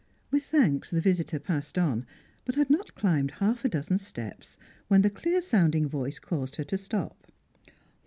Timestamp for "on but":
1.77-2.55